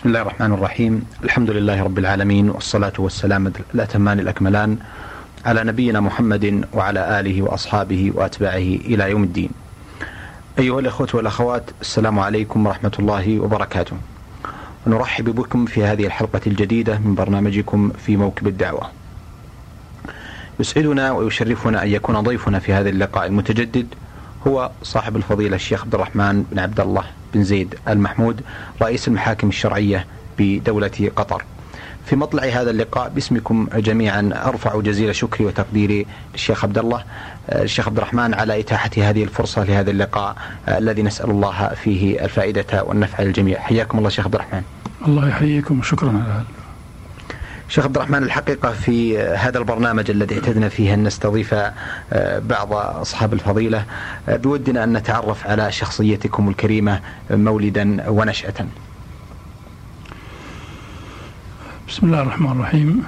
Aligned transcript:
بسم 0.00 0.08
الله 0.08 0.22
الرحمن 0.22 0.52
الرحيم. 0.52 1.04
الحمد 1.24 1.50
لله 1.50 1.82
رب 1.82 1.98
العالمين 1.98 2.50
والصلاة 2.50 2.92
والسلام 2.98 3.52
الأتمان 3.74 4.20
الأكملان 4.20 4.76
على 5.46 5.64
نبينا 5.64 6.00
محمد 6.00 6.64
وعلى 6.72 7.20
آله 7.20 7.42
وأصحابه 7.42 8.12
وأتباعه 8.14 8.56
إلى 8.56 9.10
يوم 9.10 9.24
الدين. 9.24 9.50
أيها 10.58 10.80
الأخوة 10.80 11.08
والأخوات 11.14 11.70
السلام 11.80 12.18
عليكم 12.18 12.66
ورحمة 12.66 12.92
الله 12.98 13.40
وبركاته. 13.40 13.96
ونرحب 14.86 15.24
بكم 15.24 15.66
في 15.66 15.84
هذه 15.84 16.06
الحلقة 16.06 16.40
الجديدة 16.46 16.98
من 16.98 17.14
برنامجكم 17.14 17.90
في 18.06 18.16
موكب 18.16 18.46
الدعوة. 18.46 18.90
يسعدنا 20.60 21.12
ويشرفنا 21.12 21.82
أن 21.82 21.88
يكون 21.88 22.20
ضيفنا 22.20 22.58
في 22.58 22.72
هذا 22.72 22.88
اللقاء 22.88 23.26
المتجدد 23.26 23.86
هو 24.46 24.70
صاحب 24.82 25.16
الفضيلة 25.16 25.56
الشيخ 25.56 25.82
عبد 25.82 25.94
الرحمن 25.94 26.42
بن 26.42 26.58
عبد 26.58 26.80
الله. 26.80 27.04
بن 27.34 27.44
زيد 27.44 27.74
المحمود 27.88 28.40
رئيس 28.82 29.08
المحاكم 29.08 29.48
الشرعية 29.48 30.06
بدولة 30.38 31.10
قطر. 31.16 31.44
في 32.06 32.16
مطلع 32.16 32.42
هذا 32.42 32.70
اللقاء 32.70 33.08
باسمكم 33.08 33.68
جميعا 33.74 34.30
أرفع 34.34 34.80
جزيل 34.80 35.14
شكري 35.14 35.46
وتقديري 35.46 36.06
للشيخ 36.32 36.64
عبد 36.64 36.78
الله 36.78 37.04
الشيخ 37.52 37.88
عبد 37.88 37.96
الرحمن 37.96 38.34
على 38.34 38.60
إتاحة 38.60 38.90
هذه 38.96 39.24
الفرصة 39.24 39.64
لهذا 39.64 39.90
اللقاء 39.90 40.36
الذي 40.68 41.02
نسأل 41.02 41.30
الله 41.30 41.68
فيه 41.68 42.24
الفائدة 42.24 42.84
والنفع 42.84 43.22
للجميع. 43.22 43.60
حياكم 43.60 43.98
الله 43.98 44.08
شيخ 44.08 44.24
عبد 44.24 44.34
الرحمن. 44.34 44.62
الله 45.06 45.28
يحييكم 45.28 45.78
وشكرا 45.78 46.08
على 46.08 46.18
هذا. 46.18 46.59
شيخ 47.70 47.84
عبد 47.84 47.96
الرحمن 47.96 48.22
الحقيقة 48.22 48.72
في 48.72 49.18
هذا 49.18 49.58
البرنامج 49.58 50.10
الذي 50.10 50.34
اعتدنا 50.34 50.68
فيه 50.68 50.94
أن 50.94 51.04
نستضيف 51.04 51.54
بعض 52.38 52.72
أصحاب 52.72 53.32
الفضيلة 53.32 53.84
بودنا 54.28 54.84
أن 54.84 54.92
نتعرف 54.92 55.46
على 55.46 55.72
شخصيتكم 55.72 56.48
الكريمة 56.48 57.00
مولدا 57.30 58.10
ونشأة. 58.10 58.66
بسم 61.88 62.06
الله 62.06 62.22
الرحمن 62.22 62.50
الرحيم. 62.50 63.04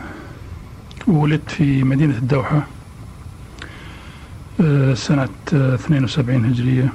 ولدت 1.07 1.51
في 1.51 1.83
مدينة 1.85 2.15
الدوحة 2.15 2.67
سنة 4.95 5.29
72 5.53 6.45
هجرية. 6.45 6.89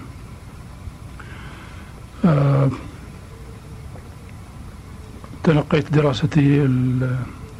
تلقيت 5.43 5.91
دراستي 5.93 6.67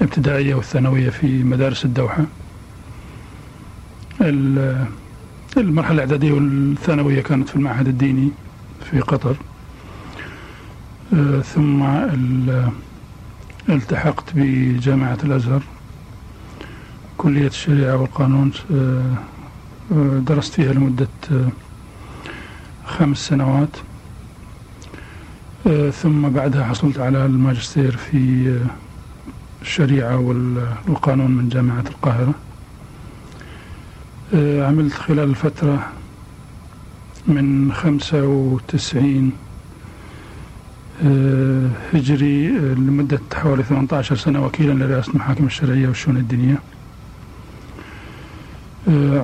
الابتدائية 0.02 0.56
والثانوية 0.56 1.09
في 1.09 1.44
مدارس 1.44 1.86
الدوحة. 1.86 2.26
المرحلة 5.58 5.94
الإعدادية 5.95 6.31
والثانوية 6.31 7.22
كانت 7.22 7.50
في 7.50 7.56
المعهد 7.56 7.88
الديني 7.88 8.31
في 8.92 9.00
قطر. 9.00 9.36
ثم 11.44 11.84
التحقت 13.70 14.23
بجامعة 14.36 15.17
الأزهر. 15.23 15.62
كلية 17.17 17.48
الشريعة 17.48 17.95
والقانون 17.98 18.52
درست 20.28 20.54
فيها 20.54 20.73
لمدة 20.73 21.08
خمس 22.86 23.17
سنوات. 23.17 23.78
ثم 25.94 26.30
بعدها 26.30 26.64
حصلت 26.64 27.00
على 27.00 27.26
الماجستير 27.26 27.98
في 27.98 28.59
الشريعة 29.61 30.17
والقانون 30.17 31.31
من 31.31 31.50
جامعة 31.50 31.83
القاهرة. 31.88 32.33
عملت 34.67 34.94
خلال 34.94 35.19
الفترة 35.30 35.89
من 37.27 37.73
خمسة 37.73 38.23
وتسعين 38.23 39.31
هجري 41.94 42.47
لمدة 42.58 43.19
حوالي 43.33 43.64
18 43.64 44.16
سنة 44.16 44.45
وكيلا 44.45 44.73
لرئاسة 44.83 45.11
المحاكم 45.11 45.45
الشرعية 45.45 45.88
والشؤون 45.88 46.17
الدينية. 46.17 46.58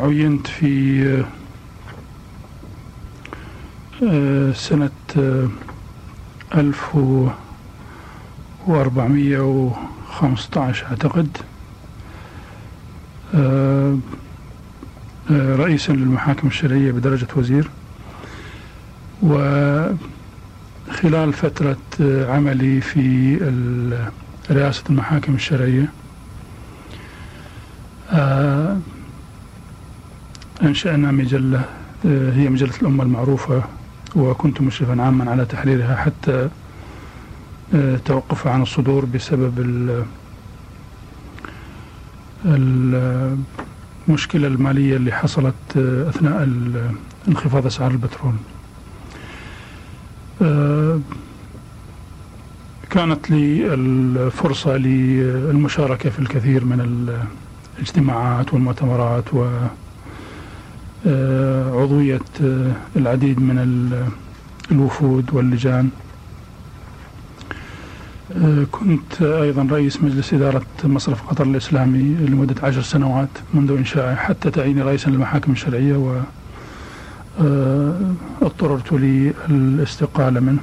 عينت 0.03 0.47
في 0.47 1.23
سنة 4.55 4.89
ألف 6.55 6.97
وأربعمية 10.21 10.35
وخمسة 10.35 10.61
عشر 10.61 10.85
أعتقد 10.87 11.37
رئيسا 15.31 15.91
للمحاكم 15.91 16.47
الشرعية 16.47 16.91
بدرجة 16.91 17.27
وزير. 17.35 17.69
وخلال 19.23 19.97
فترة 21.33 21.77
عملي 22.29 22.81
في 22.81 23.35
رئاسة 24.51 24.83
المحاكم 24.89 25.35
الشرعية 25.35 25.89
أنشأنا 30.63 31.11
مجلة 31.11 31.61
هي 32.05 32.49
مجلة 32.49 32.73
الأمة 32.81 33.03
المعروفة 33.03 33.63
وكنت 34.15 34.61
مشرفا 34.61 35.01
عاما 35.01 35.31
على 35.31 35.45
تحريرها 35.45 35.95
حتى 35.95 36.49
توقف 38.05 38.47
عن 38.47 38.61
الصدور 38.61 39.05
بسبب 39.05 39.53
المشكلة 44.07 44.47
المالية 44.47 44.95
اللي 44.95 45.11
حصلت 45.11 45.77
أثناء 46.09 46.49
انخفاض 47.27 47.65
أسعار 47.65 47.91
البترول. 47.91 48.33
كانت 52.89 53.31
لي 53.31 53.73
الفرصة 53.73 54.77
للمشاركة 54.77 56.09
في 56.09 56.19
الكثير 56.19 56.65
من 56.65 57.09
الاجتماعات 57.77 58.53
والمؤتمرات 58.53 59.23
وعضوية 61.05 62.19
العديد 62.95 63.39
من 63.39 63.57
الوفود 64.71 65.33
واللجان. 65.33 65.89
كنت 68.71 69.21
أيضا 69.21 69.67
رئيس 69.71 70.03
مجلس 70.03 70.33
إدارة 70.33 70.65
مصرف 70.83 71.21
قطر 71.27 71.43
الإسلامي 71.43 71.99
لمدة 72.29 72.55
عشر 72.67 72.81
سنوات 72.81 73.29
منذ 73.53 73.71
إنشائه 73.71 74.15
حتى 74.15 74.51
تعييني 74.51 74.81
رئيسا 74.81 75.09
للمحاكم 75.09 75.51
الشرعية 75.51 75.95
و 75.95 76.19
اضطررت 78.41 78.93
للاستقالة 79.49 80.39
منه 80.39 80.59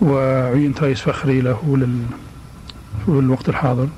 وعينت 0.00 0.82
رئيس 0.82 1.00
فخري 1.00 1.40
له 1.40 1.76
لل... 1.76 1.98
في 3.06 3.08
الوقت 3.12 3.48
الحاضر 3.48 3.88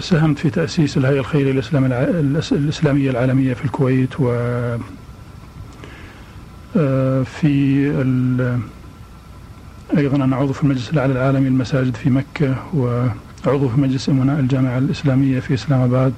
ساهمت 0.00 0.38
في 0.38 0.50
تأسيس 0.50 0.96
الهيئة 0.96 1.20
الخيرية. 1.20 1.62
الإسلامية 2.52 3.10
العالمية 3.10 3.54
في 3.54 3.64
الكويت 3.64 4.20
و 4.20 4.34
في 7.24 7.90
ال... 8.00 8.58
أيضا 9.96 10.24
أنا 10.24 10.36
عضو 10.36 10.52
في 10.52 10.62
المجلس 10.62 10.90
الأعلى 10.90 11.12
العالمي 11.12 11.48
للمساجد 11.48 11.94
في 11.94 12.10
مكة 12.10 12.56
وعضو 12.74 13.68
في 13.68 13.80
مجلس 13.80 14.08
أمناء 14.08 14.40
الجامعة 14.40 14.78
الإسلامية 14.78 15.40
في 15.40 15.54
إسلام 15.54 15.80
آباد. 15.80 16.12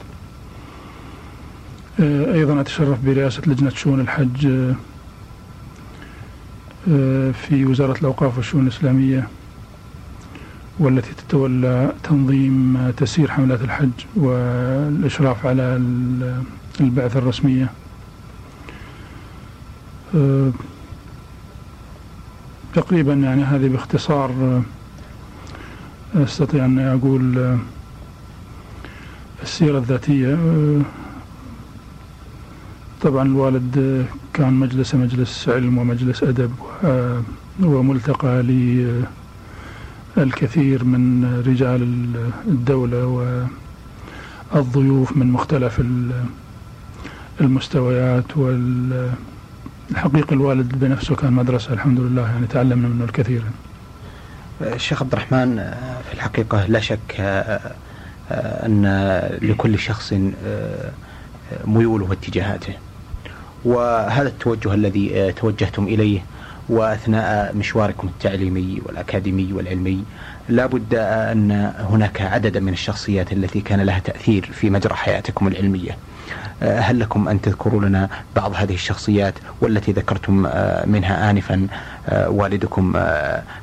أيضا 2.34 2.60
أتشرف 2.60 2.98
برئاسة 3.04 3.42
لجنة 3.46 3.70
شؤون 3.70 4.00
الحج 4.00 4.40
في 7.32 7.64
وزارة 7.66 7.98
الأوقاف 7.98 8.36
والشؤون 8.36 8.62
الإسلامية 8.62 9.28
والتي 10.78 11.10
تتولى 11.14 11.92
تنظيم 12.02 12.90
تسيير 12.96 13.30
حملات 13.30 13.60
الحج 13.60 13.90
والإشراف 14.16 15.46
على 15.46 15.62
البعثة 16.80 17.18
الرسمية. 17.18 17.72
تقريبا 22.74 23.12
يعني 23.14 23.42
هذه 23.44 23.68
باختصار 23.68 24.62
أستطيع 26.14 26.64
أن 26.64 26.78
أقول 26.78 27.56
السيرة 29.42 29.78
الذاتية. 29.78 30.38
طبعا 33.02 33.22
الوالد 33.22 34.06
كان 34.34 34.52
مجلس 34.52 34.94
مجلس 34.94 35.48
علم 35.48 35.78
ومجلس 35.78 36.22
أدب 36.22 36.52
وملتقى 37.62 38.42
للكثير 40.16 40.84
من 40.84 41.24
رجال 41.46 41.82
الدولة 42.48 43.06
والضيوف 44.52 45.16
من 45.16 45.26
مختلف 45.32 45.82
المستويات 47.40 48.36
وال 48.36 49.10
الحقيقة 49.90 50.34
الوالد 50.34 50.78
بنفسه 50.78 51.14
كان 51.14 51.32
مدرسة 51.32 51.72
الحمد 51.72 52.00
لله 52.00 52.22
يعني 52.22 52.46
تعلمنا 52.46 52.88
منه 52.88 53.04
الكثير. 53.04 53.42
الشيخ 54.60 55.02
عبد 55.02 55.12
الرحمن 55.12 55.56
في 56.08 56.14
الحقيقة 56.14 56.66
لا 56.66 56.80
شك 56.80 57.20
أن 58.30 58.86
لكل 59.42 59.78
شخص 59.78 60.14
ميوله 61.66 62.06
واتجاهاته 62.10 62.72
وهذا 63.64 64.28
التوجه 64.28 64.74
الذي 64.74 65.32
توجهتم 65.32 65.84
إليه 65.84 66.24
وأثناء 66.68 67.54
مشواركم 67.56 68.08
التعليمي 68.08 68.82
والأكاديمي 68.86 69.52
والعلمي 69.52 70.04
لا 70.48 70.66
بد 70.66 70.94
أن 70.94 71.72
هناك 71.78 72.22
عددا 72.22 72.60
من 72.60 72.72
الشخصيات 72.72 73.32
التي 73.32 73.60
كان 73.60 73.80
لها 73.80 73.98
تأثير 73.98 74.50
في 74.52 74.70
مجرى 74.70 74.94
حياتكم 74.94 75.48
العلمية. 75.48 75.90
آه، 75.90 75.96
هل 76.64 77.00
لكم 77.00 77.28
أن 77.28 77.40
تذكروا 77.40 77.84
لنا 77.84 78.08
بعض 78.36 78.52
هذه 78.54 78.74
الشخصيات 78.74 79.34
والتي 79.60 79.92
ذكرتم 79.92 80.46
آه، 80.46 80.86
منها 80.86 81.30
آنفا 81.30 81.66
آه، 82.08 82.28
والدكم 82.28 82.92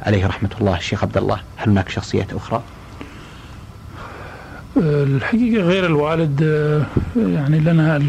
عليه 0.01 0.27
رحمة 0.27 0.49
الله 0.61 0.77
الشيخ 0.77 1.03
عبد 1.03 1.17
الله 1.17 1.39
هل 1.57 1.69
هناك 1.69 1.89
شخصيات 1.89 2.33
أخرى؟ 2.33 2.63
الحقيقة 4.77 5.63
غير 5.63 5.85
الوالد 5.85 6.41
يعني 7.15 7.59
لنا 7.59 7.99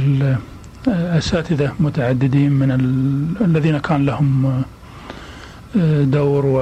أساتذة 0.88 1.72
متعددين 1.80 2.52
من 2.52 2.70
الذين 3.40 3.78
كان 3.78 4.06
لهم 4.06 4.62
دور 6.04 6.46
و 6.46 6.60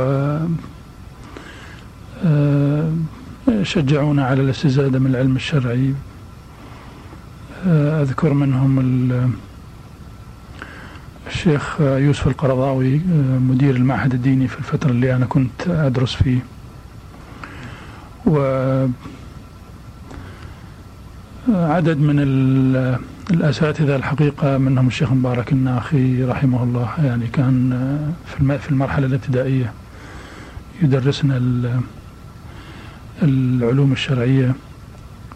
شجعونا 3.63 4.25
على 4.25 4.43
الاستزادة 4.43 4.99
من 4.99 5.07
العلم 5.07 5.37
الشرعي 5.37 5.95
أذكر 7.67 8.33
منهم 8.35 8.79
الشيخ 11.27 11.81
يوسف 11.81 12.27
القرضاوي 12.27 13.01
مدير 13.49 13.77
المعهد 13.77 14.15
الديني 14.15 14.49
في 14.49 14.59
الفترة 14.59 14.91
اللي 14.91 15.15
أنا 15.17 15.27
كنت 15.27 15.69
أدرس 15.69 16.15
فيه. 16.15 16.39
و 18.27 18.39
عدد 21.49 21.99
من 21.99 22.19
الأساتذة 23.31 23.97
الحقيقة 23.97 24.59
منهم 24.59 24.87
الشيخ 24.87 25.13
مبارك 25.13 25.53
الناخي 25.53 26.25
رحمه 26.25 26.63
الله 26.63 26.89
يعني 27.05 27.27
كان 27.27 28.15
في 28.59 28.71
المرحلة 28.71 29.07
الابتدائية 29.07 29.73
يدرسنا 30.83 31.41
العلوم 33.23 33.93
الشرعية. 33.93 34.55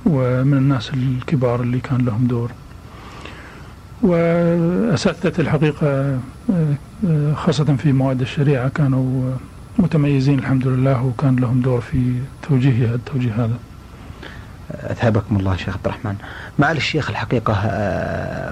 ومن 0.07 0.57
الناس 0.57 0.91
الكبار 0.95 1.61
اللي 1.61 1.81
كان 1.81 2.05
لهم 2.05 2.27
دور. 2.27 2.51
وأساتذة 4.03 5.41
الحقيقة 5.41 6.19
خاصة 7.35 7.77
في 7.77 7.93
مواد 7.93 8.21
الشريعة 8.21 8.69
كانوا 8.69 9.35
متميزين 9.79 10.39
الحمد 10.39 10.67
لله 10.67 11.05
وكان 11.05 11.37
لهم 11.37 11.61
دور 11.61 11.81
في 11.81 12.15
توجيه 12.49 12.95
التوجيه 12.95 13.45
هذا. 13.45 13.59
أثابكم 14.71 15.37
الله 15.37 15.57
شيخ 15.57 15.69
عبد 15.69 15.87
الرحمن. 15.87 16.17
معالي 16.59 16.79
الشيخ 16.79 17.11
الحقيقة 17.11 17.55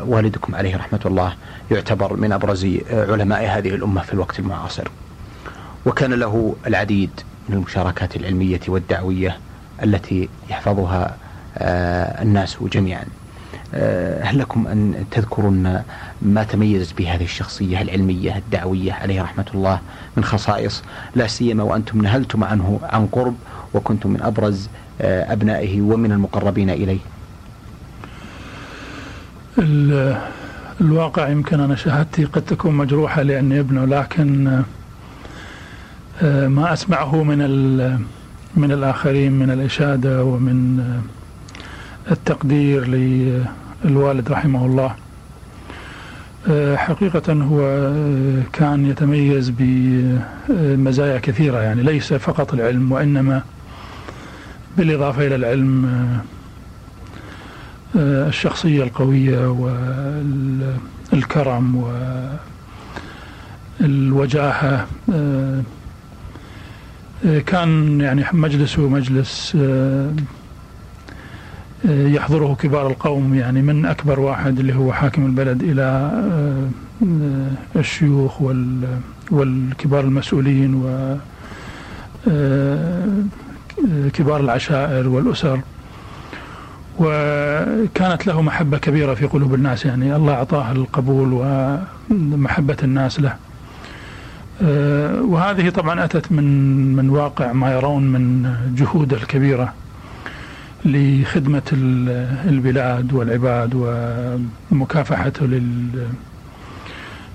والدكم 0.05 0.55
عليه 0.55 0.77
رحمة 0.77 1.01
الله 1.07 1.35
يعتبر 1.71 2.17
من 2.17 2.33
أبرز 2.33 2.67
علماء 2.91 3.59
هذه 3.59 3.69
الأمة 3.69 4.03
في 4.03 4.13
الوقت 4.13 4.39
المعاصر. 4.39 4.89
وكان 5.87 6.13
له 6.13 6.57
العديد 6.67 7.11
من 7.49 7.57
المشاركات 7.57 8.17
العلمية 8.17 8.61
والدعوية 8.69 9.39
التي 9.83 10.29
يحفظها 10.51 11.17
الناس 11.57 12.57
جميعا. 12.73 13.05
آه، 13.75 14.23
هل 14.23 14.39
لكم 14.39 14.67
أن 14.67 15.05
تذكرون 15.11 15.83
ما 16.23 16.45
تميز 16.45 16.93
به 16.93 17.15
هذه 17.15 17.25
الشخصية 17.25 17.83
العلمية 17.83 18.37
الدعوية 18.37 18.93
عليه 18.93 19.23
رحمة 19.23 19.45
الله 19.55 19.81
من 20.17 20.25
خصائص؟ 20.25 20.83
لا 21.15 21.27
سيما 21.27 21.63
وأنتم 21.63 22.03
نهلتم 22.03 22.45
عنه 22.45 22.81
عن 22.83 23.07
قرب 23.07 23.35
وكنتم 23.75 24.11
من 24.11 24.23
أبرز 24.23 24.69
آه، 25.01 25.33
أبنائه 25.33 25.81
ومن 25.81 26.13
المقربين 26.13 26.71
إليه. 26.71 26.99
الواقع 30.81 31.29
يمكن 31.29 31.61
أنا 31.61 31.77
شهادتي 31.77 32.25
قد 32.25 32.43
تكون 32.43 32.75
مجروحة 32.75 33.23
لأني 33.23 33.61
ابنه 33.61 33.85
لكن 33.85 34.63
ما 36.23 36.73
أسمعه 36.73 37.23
من 37.23 37.39
من 38.57 38.73
الآخرين 38.73 39.33
من 39.33 39.51
الإشادة 39.51 40.25
ومن 40.25 40.85
التقدير 42.11 42.87
للوالد 43.85 44.33
رحمه 44.33 44.67
الله. 44.67 44.95
آه، 46.51 46.77
حقيقة 46.77 47.33
هو 47.33 47.61
آه، 47.61 48.43
كان 48.53 48.87
يتميز 48.87 49.53
بمزايا 49.59 51.19
كثيرة 51.19 51.59
يعني 51.59 51.83
ليس 51.83 52.13
فقط 52.13 52.55
العلم 52.55 52.93
وإنما 52.93 53.43
بالإضافة 54.77 55.27
إلى 55.27 55.35
العلم 55.35 55.85
آه، 57.97 58.29
الشخصية 58.29 58.83
القوية 58.83 59.49
والكرم 61.13 61.93
والوجاهة 63.81 64.87
كان 67.47 68.01
يعني 68.01 68.25
مجلسه 68.33 68.89
مجلس 68.89 69.57
يحضره 71.85 72.55
كبار 72.55 72.87
القوم. 72.87 73.35
يعني 73.35 73.63
من 73.63 73.87
أكبر 73.87 74.21
واحد 74.21 74.59
اللي 74.59 74.75
هو 74.75 74.93
حاكم 74.93 75.27
البلد 75.27 75.63
إلى 75.63 75.83
آه، 75.83 77.79
الشيوخ 77.79 78.43
والكبار 79.31 80.05
المسؤولين 80.05 80.75
و 80.75 81.17
آه، 82.31 83.07
كبار 84.13 84.41
العشائر 84.41 85.09
والأسر. 85.09 85.61
وكانت 86.99 88.27
له 88.27 88.43
محبة 88.43 88.79
كبيرة 88.79 89.15
في 89.15 89.27
قلوب 89.27 89.55
الناس. 89.55 89.85
يعني 89.85 90.17
الله 90.17 90.35
أعطاه 90.35 90.73
القبول 90.73 91.33
ومحبة 92.11 92.77
الناس 92.83 93.21
له. 93.21 93.37
آه، 94.63 95.23
وهذه 95.23 95.69
طبعا 95.69 96.05
أتت 96.05 96.33
من 96.33 96.45
من 96.97 97.11
واقع 97.11 97.53
ما 97.53 97.73
يرون 97.73 98.03
من 98.03 98.55
جهوده 98.77 99.17
الكبيرة. 99.17 99.73
لخدمة 100.85 101.63
البلاد 102.47 103.13
والعباد 103.13 103.71
ومكافحته 104.71 105.61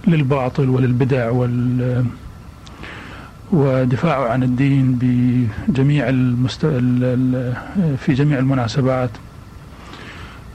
للباطل 0.07 0.69
وللبدع 0.69 1.29
وال 1.29 2.05
ودفاعه 3.51 4.29
عن 4.29 4.43
الدين 4.43 4.99
بجميع 5.01 6.09
المست... 6.09 6.65
في 7.97 8.13
جميع 8.13 8.39
المناسبات. 8.39 9.09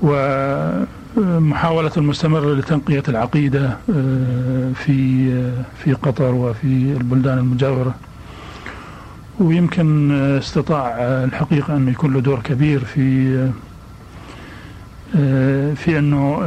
ومحاولة 0.02 1.90
المستمرة 1.96 2.54
لتنقية 2.54 3.02
العقيدة 3.08 3.76
آه، 3.96 4.72
في 4.72 5.28
في 5.84 5.92
قطر 5.92 6.34
وفي 6.34 6.66
البلدان 7.00 7.38
المجاورة. 7.38 7.94
ويمكن 9.42 10.10
استطاع 10.12 10.88
الحقيقة 10.98 11.76
أنه 11.76 11.90
يكون 11.90 12.12
له 12.14 12.20
دور 12.20 12.40
كبير 12.40 12.84
في 12.84 13.36
في 15.76 15.98
أنه 15.98 16.38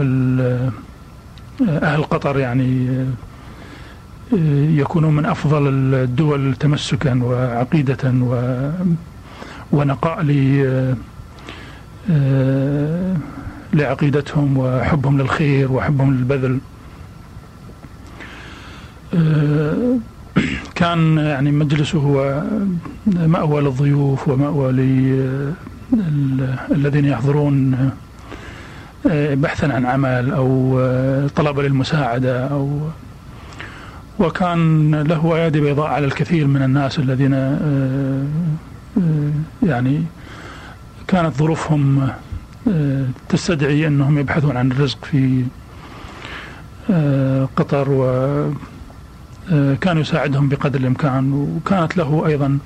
أهل 1.70 2.04
قطر 2.04 2.40
يعني 2.40 2.88
يكونوا 4.78 5.12
من 5.12 5.26
أفضل 5.26 5.68
الدول 5.94 6.56
تمسكا 6.56 7.24
وعقيدة 7.24 8.14
ونقاء 9.72 10.24
لعقيدتهم 13.74 14.58
وحبهم 14.58 15.22
للخير 15.22 15.72
وحبهم 15.72 16.14
للبذل. 16.14 16.60
كان 20.76 21.18
يعني 21.18 21.52
مجلسه 21.52 22.00
هو 22.00 22.44
مأوى 23.08 23.62
للضيوف 23.62 24.28
ومأوى 24.28 24.70
الذين 26.72 27.06
يحضرون 27.06 27.92
آه، 29.12 29.36
بحثا 29.36 29.66
عن 29.66 29.86
عمل 29.86 30.32
أو 30.32 30.80
آه، 30.80 31.28
طلبا 31.28 31.62
للمساعدة 31.62 32.48
أو 32.48 32.80
وكان 34.20 34.96
له 34.96 35.36
أيادي 35.36 35.60
بيضاء 35.60 35.88
على 35.88 36.06
الكثير 36.06 36.48
من 36.48 36.62
الناس 36.64 37.00
الذين 37.00 37.34
آه، 37.34 38.26
يعني 39.64 40.04
كانت 41.08 41.36
ظروفهم 41.36 42.10
تستدعي 43.30 43.88
أنهم 43.88 44.18
يبحثون 44.20 44.58
عن 44.58 44.72
الرزق 44.72 45.06
في 45.06 45.46
قطر 47.56 47.90
و 47.90 48.04
كان 49.82 49.98
يساعدهم 49.98 50.50
بقدر 50.50 50.80
الإمكان 50.80 51.34
وكانت 51.34 51.98
له 51.98 52.28
أيضا 52.28 52.60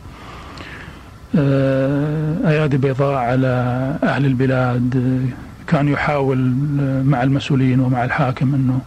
آه، 1.38 2.50
أيادي 2.50 2.78
بيضاء 2.78 3.16
على 3.16 3.48
أهل 4.04 4.26
البلاد 4.26 5.26
كان 5.68 5.88
يحاول 5.88 6.54
آه، 6.80 7.04
مع 7.04 7.24
المسؤولين 7.24 7.80
ومع 7.80 8.06
الحاكم 8.06 8.54
أنه 8.56 8.80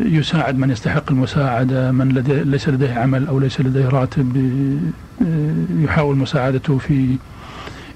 يساعد 0.00 0.58
من 0.58 0.70
يستحق 0.70 1.10
المساعدة 1.10 1.90
من 1.90 2.08
لديه 2.08 2.42
ليس 2.42 2.68
لديه 2.68 2.94
عمل 2.94 3.26
أو 3.26 3.38
ليس 3.38 3.60
لديه 3.60 3.88
راتب 3.88 4.36
يحاول 5.78 6.16
مساعدته 6.16 6.78
في 6.78 7.16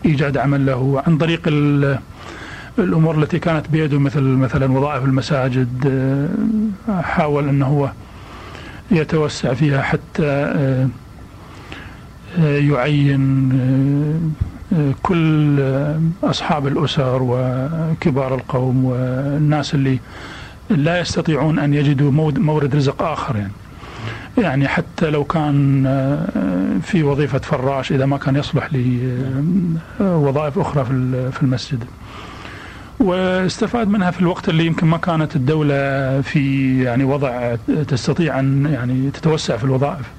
إيجاد 0.04 0.36
عمل 0.36 0.66
له. 0.66 1.02
عن 1.06 1.18
طريق 1.18 1.40
الأمور 2.78 3.18
التي 3.18 3.38
كانت 3.38 3.68
بيده 3.68 3.98
مثل 3.98 4.20
مثلا 4.22 4.72
وظائف 4.72 5.04
المساجد 5.04 5.88
حاول 7.02 7.48
أنه 7.48 7.66
هو 7.66 7.90
يتوسع 8.90 9.54
فيها 9.54 9.82
حتى 9.82 10.54
يعين 12.38 13.52
كل 15.02 15.58
أصحاب 16.22 16.66
الأسر 16.66 17.18
وكبار 17.22 18.34
القوم 18.34 18.84
والناس 18.84 19.74
اللي 19.74 19.98
لا 20.70 21.00
يستطيعون 21.00 21.58
أن 21.58 21.74
يجدوا 21.74 22.10
مورد 22.38 22.76
رزق 22.76 23.02
آخر 23.02 23.36
يعني. 23.36 23.52
يعني 24.38 24.68
حتى 24.68 25.10
لو 25.10 25.24
كان 25.24 25.84
في 26.82 27.02
وظيفة 27.02 27.38
فراش 27.38 27.92
إذا 27.92 28.06
ما 28.06 28.16
كان 28.16 28.36
يصلح 28.36 28.70
لوظائف 30.00 30.58
أخرى 30.58 30.84
في 31.32 31.42
المسجد. 31.42 31.84
واستفاد 33.00 33.88
منها 33.88 34.10
في 34.10 34.20
الوقت 34.20 34.48
اللي 34.48 34.66
يمكن 34.66 34.86
ما 34.86 34.96
كانت 34.96 35.36
الدولة 35.36 36.20
في 36.20 36.82
يعني 36.82 37.04
وضع 37.04 37.56
تستطيع 37.88 38.40
أن 38.40 38.66
يعني 38.66 39.10
تتوسع 39.10 39.56
في 39.56 39.64
الوظائف. 39.64 40.10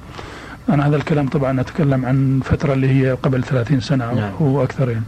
أنا 0.70 0.88
هذا 0.88 0.96
الكلام 0.96 1.28
طبعا 1.28 1.62
أتكلم 1.62 2.06
عن 2.06 2.42
فترة 2.46 2.74
اللي 2.74 2.88
هي 2.88 3.12
قبل 3.12 3.44
30 3.44 3.80
سنة 3.80 4.14
نعم. 4.14 4.32
أو 4.42 4.64
أكثر 4.64 4.90
يعني 4.90 5.06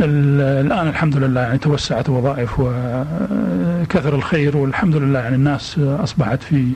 الآن 0.00 0.88
الحمد 0.88 1.16
لله 1.16 1.40
يعني 1.40 1.58
توسعت 1.58 2.08
وظائف 2.08 2.60
وكثر 2.60 4.14
الخير 4.14 4.56
والحمد 4.56 4.96
لله 4.96 5.18
يعني 5.18 5.36
الناس 5.36 5.78
أصبحت 5.78 6.42
في 6.42 6.66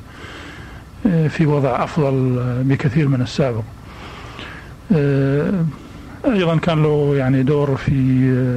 في 1.28 1.46
وضع 1.46 1.84
أفضل 1.84 2.42
بكثير 2.64 3.08
من 3.08 3.20
السابق. 3.22 3.62
أيضا 6.26 6.56
كان 6.56 6.82
له 6.82 7.16
يعني 7.16 7.42
دور 7.42 7.76
في 7.76 7.92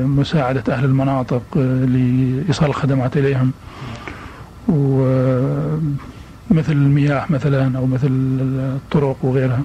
مساعدة 0.06 0.74
أهل 0.74 0.86
المناطق 0.86 1.42
لإيصال 1.56 2.70
الخدمات 2.70 3.18
إليهم. 3.18 3.52
ومثل 4.68 5.92
المياه 6.72 7.26
مثلا 7.30 7.78
أو 7.78 7.86
مثل 7.86 8.08
الطرق 8.12 9.18
وغيرها. 9.22 9.62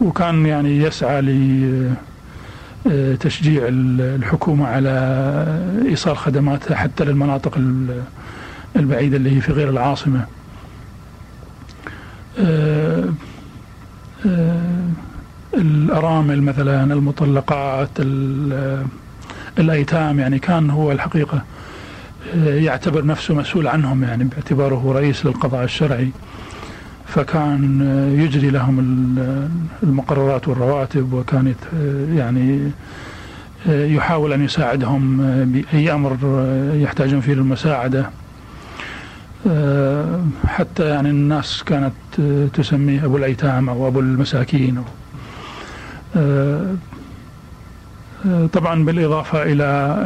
وكان 0.00 0.46
يعني 0.46 0.78
يسعى 0.78 1.20
لتشجيع 2.86 3.62
الحكومة 3.68 4.66
على 4.66 4.90
إيصال 5.88 6.16
خدماتها 6.16 6.76
حتى 6.76 7.04
للمناطق 7.04 7.58
البعيدة 8.76 9.16
اللي 9.16 9.36
هي 9.36 9.40
في 9.40 9.52
غير 9.52 9.70
العاصمة. 9.70 10.26
الأرامل 15.56 16.42
مثلا 16.42 16.92
المطلقات 16.94 17.90
الأيتام 19.58 20.20
يعني 20.20 20.38
كان 20.38 20.70
هو 20.70 20.92
الحقيقة 20.92 21.42
يعتبر 22.44 23.06
نفسه 23.06 23.34
مسؤول 23.34 23.66
عنهم 23.66 24.04
يعني 24.04 24.24
باعتباره 24.24 24.92
رئيس 24.92 25.26
للقضاء 25.26 25.64
الشرعي. 25.64 26.10
فكان 27.06 27.80
يجري 28.18 28.50
لهم 28.50 28.78
المقررات 29.82 30.48
والرواتب 30.48 31.12
وكان 31.12 31.54
يعني 32.14 32.70
يحاول 33.68 34.32
أن 34.32 34.44
يساعدهم 34.44 35.16
بأي 35.44 35.92
أمر 35.92 36.16
يحتاجون 36.74 37.20
فيه 37.20 37.34
للمساعدة. 37.34 38.10
حتى 40.46 40.88
يعني 40.88 41.10
الناس 41.10 41.62
كانت 41.62 41.92
تسميه 42.54 43.04
أبو 43.04 43.16
الأيتام 43.16 43.68
أو 43.68 43.88
أبو 43.88 44.00
المساكين. 44.00 44.84
طبعا 48.52 48.84
بالإضافة 48.84 49.42
إلى 49.42 49.96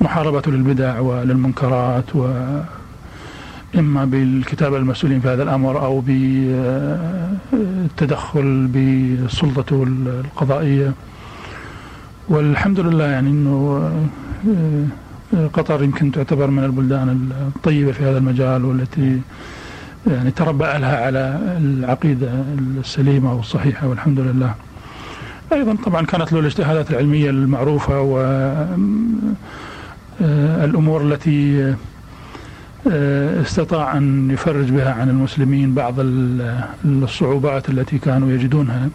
محاربته 0.00 0.50
للبدع 0.52 1.00
وللمنكرات 1.00 2.16
وإما 2.16 4.04
بالكتابة 4.04 4.76
المسؤولين 4.76 5.20
في 5.20 5.28
هذا 5.28 5.42
الأمر 5.42 5.84
أو 5.84 6.02
بالتدخل 7.50 8.66
بسلطته 8.66 9.82
القضائية. 9.82 10.92
والحمد 12.28 12.80
لله 12.80 13.04
يعني 13.04 13.30
أنه 13.30 13.90
قطر 15.52 15.82
يمكن 15.82 16.12
تعتبر 16.12 16.46
من 16.46 16.64
البلدان 16.64 17.30
الطيبة 17.56 17.92
في 17.92 18.04
هذا 18.04 18.18
المجال 18.18 18.64
والتي 18.64 19.20
يعني 20.06 20.30
تربى 20.30 20.64
أهلها 20.64 21.06
على 21.06 21.40
العقيدة 21.60 22.30
السليمة 22.80 23.34
والصحيحة 23.34 23.88
والحمد 23.88 24.20
لله. 24.20 24.54
أيضا 25.52 25.76
طبعا 25.84 26.06
كانت 26.06 26.32
له 26.32 26.40
الاجتهادات 26.40 26.90
العلمية 26.90 27.30
المعروفة 27.30 28.00
والأمور 30.20 31.02
التي 31.02 31.74
استطاع 33.42 33.96
أن 33.96 34.30
يفرج 34.30 34.70
بها 34.70 34.92
عن 34.92 35.08
المسلمين 35.08 35.74
بعض 35.74 35.94
الصعوبات 36.84 37.68
التي 37.68 37.98
كانوا 37.98 38.30
يجدونها. 38.32 38.88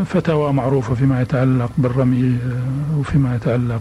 وفتاوى 0.00 0.52
معروفة 0.52 0.94
فيما 0.94 1.22
يتعلق 1.22 1.70
بالرمي 1.78 2.38
وفيما 2.96 3.34
يتعلق 3.36 3.80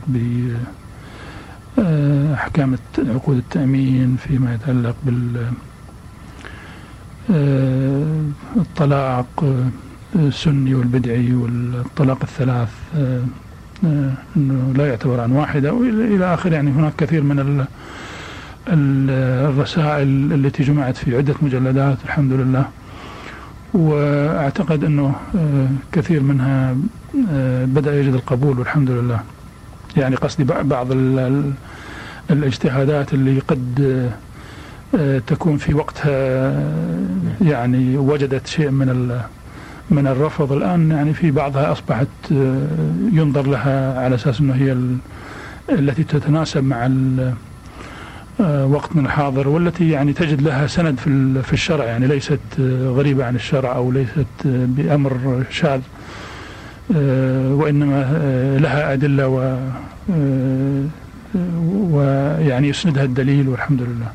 بأحكام 1.77 2.77
عقود 2.99 3.37
التأمين 3.37 4.15
فيما 4.27 4.53
يتعلق 4.53 4.95
بال 5.03 5.45
الطلاق 8.57 9.45
السني 10.15 10.75
والبدعي 10.75 11.33
والطلاق 11.33 12.17
الثلاث 12.23 12.69
إنه 14.37 14.73
لا 14.75 14.87
يعتبر 14.87 15.19
عن 15.19 15.31
واحدة 15.31 15.73
والى 15.73 16.33
اخره 16.33 16.53
يعني 16.53 16.71
هناك 16.71 16.93
كثير 16.97 17.23
من 17.23 17.65
الرسائل 18.69 20.33
التي 20.33 20.63
جمعت 20.63 20.97
في 20.97 21.17
عدة 21.17 21.35
مجلدات 21.41 21.97
الحمد 22.05 22.31
لله. 22.33 22.65
وأعتقد 23.73 24.83
إنه 24.83 25.15
كثير 25.91 26.23
منها 26.23 26.75
بدأ 27.65 27.99
يجد 27.99 28.13
القبول 28.13 28.59
والحمد 28.59 28.91
لله. 28.91 29.19
يعني 29.97 30.15
قصدي 30.15 30.43
بعض 30.43 30.87
الاجتهادات 32.31 33.13
اللي 33.13 33.39
قد 33.39 34.09
تكون 35.27 35.57
في 35.57 35.73
وقتها 35.73 36.53
يعني 37.41 37.97
وجدت 37.97 38.47
شيء 38.47 38.69
من 38.69 39.19
من 39.89 40.07
الرفض 40.07 40.51
الآن 40.51 40.91
يعني 40.91 41.13
في 41.13 41.31
بعضها 41.31 41.71
أصبحت 41.71 42.07
ينظر 43.11 43.47
لها 43.47 44.03
على 44.03 44.15
أساس 44.15 44.39
إنه 44.39 44.53
هي 44.53 44.77
التي 45.69 46.03
تتناسب 46.03 46.63
مع 46.63 46.89
وقتنا 48.65 49.01
الحاضر 49.01 49.47
والتي 49.47 49.89
يعني 49.89 50.13
تجد 50.13 50.41
لها 50.41 50.67
سند 50.67 50.99
في 50.99 51.41
في 51.43 51.53
الشرع 51.53 51.85
يعني 51.85 52.07
ليست 52.07 52.39
غريبة 52.83 53.25
عن 53.25 53.35
الشرع 53.35 53.75
أو 53.75 53.91
ليست 53.91 54.27
بأمر 54.45 55.43
شاذ 55.49 55.81
وإنما 57.59 58.57
لها 58.61 58.93
أدلة 58.93 59.27
و 59.27 59.57
ويعني 61.91 62.67
يسندها 62.67 63.03
الدليل 63.03 63.49
والحمد 63.49 63.81
لله. 63.81 64.11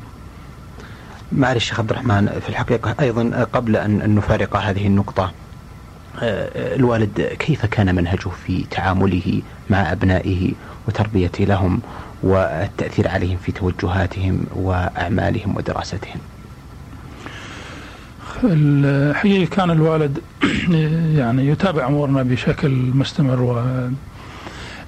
معالي 1.31 1.57
الشيخ 1.57 1.79
عبد 1.79 1.89
الرحمن 1.89 2.39
في 2.43 2.49
الحقيقة 2.49 2.95
أيضا 2.99 3.47
قبل 3.53 3.75
أن 3.75 4.15
نفارق 4.15 4.57
هذه 4.57 4.87
النقطة 4.87 5.31
آه، 6.21 6.75
الوالد 6.75 7.21
كيف 7.21 7.65
كان 7.65 7.95
منهجه 7.95 8.29
في 8.45 8.65
تعامله 8.71 9.41
مع 9.69 9.91
أبنائه 9.91 10.51
وتربيته 10.87 11.43
لهم 11.43 11.81
والتأثير 12.23 13.07
عليهم 13.07 13.37
في 13.37 13.51
توجهاتهم 13.51 14.45
وأعمالهم 14.55 15.57
ودراستهم؟ 15.57 16.19
الحقيقة 18.43 19.49
كان 19.55 19.71
الوالد 19.71 20.19
يعني 21.19 21.47
يتابع 21.47 21.87
أمورنا 21.87 22.23
بشكل 22.23 22.69
مستمر 22.71 23.41
و 23.41 23.63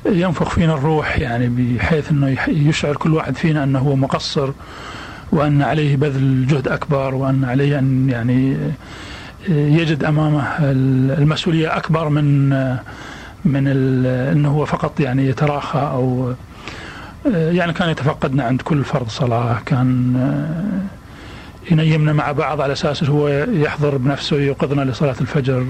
ينفخ 0.05 0.49
فينا 0.49 0.73
الروح 0.73 1.19
يعني 1.19 1.47
بحيث 1.49 2.11
أنه 2.11 2.37
يشعر 2.47 2.95
كل 2.95 3.13
واحد 3.13 3.35
فينا 3.35 3.63
أنه 3.63 3.79
هو 3.79 3.95
مقصر 3.95 4.51
وأن 5.31 5.61
عليه 5.61 5.95
بذل 5.95 6.47
جهد 6.47 6.67
أكبر 6.67 7.15
وأن 7.15 7.45
عليه 7.45 7.79
أن 7.79 8.09
يعني 8.09 8.57
يجد 9.49 10.03
أمامه 10.03 10.43
المسؤولية 11.17 11.77
أكبر 11.77 12.09
من 12.09 12.49
من 13.45 13.67
أنه 14.07 14.49
هو 14.49 14.65
فقط 14.65 14.99
يعني 14.99 15.27
يتراخى 15.27 15.79
أو 15.79 16.33
يعني 17.25 17.73
كان 17.73 17.89
يتفقدنا 17.89 18.43
عند 18.43 18.61
كل 18.61 18.83
فرض 18.83 19.09
صلاة 19.09 19.59
كان 19.65 20.13
ينيمنا 21.71 22.13
مع 22.13 22.31
بعض 22.31 22.61
على 22.61 22.73
أساس 22.73 23.03
هو 23.03 23.27
يحضر 23.51 23.97
بنفسه 23.97 24.37
يوقظنا 24.37 24.81
لصلاة 24.81 25.15
الفجر 25.21 25.65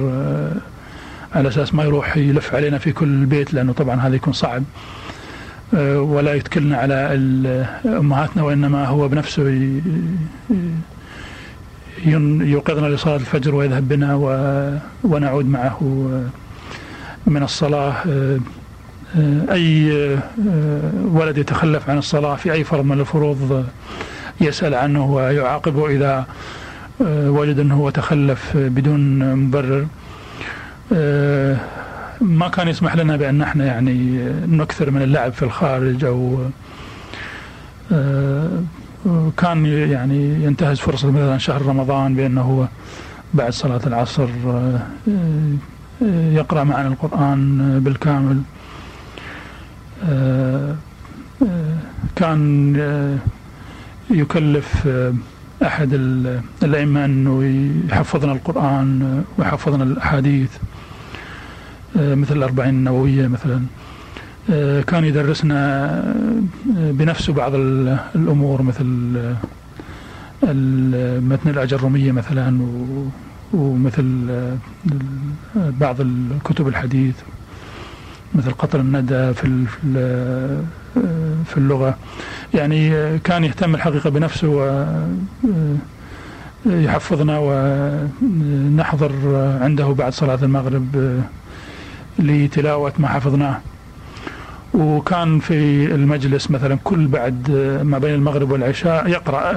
على 1.35 1.47
أساس 1.47 1.73
ما 1.73 1.83
يروح 1.83 2.17
يلف 2.17 2.55
علينا 2.55 2.77
في 2.77 2.91
كل 2.91 3.25
بيت 3.25 3.53
لأنه 3.53 3.73
طبعا 3.73 3.95
هذا 3.95 4.15
يكون 4.15 4.33
صعب. 4.33 4.63
آه، 4.63 4.63
ولا 5.73 6.33
يتكلنا 6.33 6.77
على 6.77 6.95
أمهاتنا 7.85 8.43
وإنما 8.43 8.85
هو 8.85 9.07
بنفسه 9.07 9.71
يوقظنا 12.41 12.87
لصلاة 12.87 13.15
الفجر 13.15 13.55
ويذهب 13.55 13.87
بنا 13.87 14.15
ونعود 15.03 15.45
معه 15.45 15.81
من 17.27 17.43
الصلاة. 17.43 17.93
آه، 18.09 18.39
أي 19.51 19.91
ولد 21.05 21.37
يتخلف 21.37 21.89
عن 21.89 21.97
الصلاة 21.97 22.35
في 22.35 22.51
أي 22.51 22.63
فرض 22.63 22.85
من 22.85 22.99
الفروض 22.99 23.65
يسأل 24.41 24.73
عنه 24.73 25.13
ويعاقبه 25.13 25.87
إذا 25.87 26.25
وجد 27.09 27.59
أنه 27.59 27.89
تخلف 27.89 28.57
بدون 28.57 29.35
مبرر. 29.35 29.85
ما 32.21 32.47
كان 32.47 32.67
يسمح 32.67 32.95
لنا 32.95 33.17
بأن 33.17 33.41
إحنا 33.41 33.65
يعني 33.65 34.17
نكثر 34.47 34.91
من 34.91 35.01
اللعب 35.01 35.31
في 35.33 35.43
الخارج 35.43 36.05
أو 36.05 36.37
كان 39.37 39.65
يعني 39.65 40.43
ينتهز 40.43 40.79
فرصة 40.79 41.11
مثلا 41.11 41.37
شهر 41.37 41.61
رمضان 41.61 42.15
بأنه 42.15 42.41
هو 42.41 42.67
بعد 43.33 43.53
صلاة 43.53 43.81
العصر 43.87 44.27
يقرأ 46.11 46.63
معنا 46.63 46.87
القرآن 46.87 47.79
بالكامل. 47.79 48.41
كان 52.15 52.75
يكلف 54.11 54.87
أحد 55.63 55.93
الأئمة 56.63 57.05
أنه 57.05 57.43
يحفظنا 57.89 58.31
القرآن 58.31 59.23
ويحفظنا 59.37 59.83
الأحاديث. 59.83 60.51
مثل 61.95 62.37
الأربعين 62.37 62.75
النووية 62.75 63.27
مثلا. 63.27 63.65
كان 64.87 65.05
يدرسنا 65.05 66.13
بنفسه 66.65 67.33
بعض 67.33 67.51
الأمور 68.15 68.61
مثل 68.61 68.85
متن 71.23 71.49
الأجرمية 71.49 72.11
مثلا 72.11 72.61
ومثل 73.53 74.27
بعض 75.55 76.01
الكتب 76.01 76.67
الحديث 76.67 77.15
مثل 78.35 78.51
قطر 78.51 78.79
الندى 78.79 79.33
في 79.33 79.65
في 81.45 81.57
اللغة. 81.57 81.97
يعني 82.53 83.17
كان 83.19 83.43
يهتم 83.43 83.75
الحقيقة 83.75 84.09
بنفسه 84.09 84.47
ويحفظنا 86.65 87.37
ونحضر 87.39 89.11
عنده 89.61 89.87
بعد 89.87 90.13
صلاة 90.13 90.39
المغرب 90.43 91.21
لتلاوة 92.19 92.93
ما 92.99 93.07
حفظناه. 93.07 93.59
وكان 94.73 95.39
في 95.39 95.85
المجلس 95.95 96.51
مثلا 96.51 96.77
كل 96.83 97.07
بعد 97.07 97.51
ما 97.83 97.97
بين 97.97 98.13
المغرب 98.13 98.51
والعشاء 98.51 99.07
يقرأ 99.07 99.53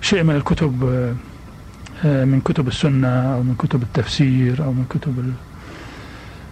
شيء 0.00 0.22
من 0.22 0.36
الكتب 0.36 0.84
من 2.04 2.40
كتب 2.44 2.68
السنة 2.68 3.34
أو 3.34 3.42
من 3.42 3.54
كتب 3.58 3.82
التفسير 3.82 4.64
أو 4.64 4.72
من 4.72 4.84
كتب 4.90 5.32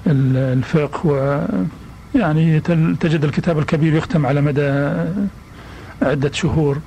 الفقه. 0.07 1.07
و 1.07 1.41
يعني 2.15 2.61
تجد 3.01 3.25
الكتاب 3.25 3.59
الكبير 3.59 3.95
يختم 3.95 4.27
على 4.27 4.41
مدى 4.41 4.93
عدة 6.03 6.33
شهور. 6.33 6.79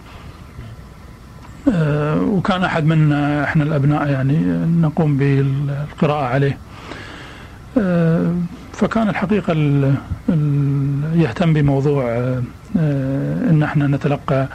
وكان 2.17 2.63
أحد 2.63 2.85
منا 2.85 3.43
إحنا 3.43 3.63
الأبناء 3.63 4.07
يعني 4.07 4.37
نقوم 4.81 5.17
بالقراءة 5.17 6.25
عليه. 6.25 6.57
فكان 8.73 9.09
الحقيقة 9.09 9.53
ال 9.53 9.95
يهتم 11.15 11.53
بموضوع 11.53 12.03
أن 13.49 13.61
إحنا 13.63 13.87
نتلقى 13.87 14.47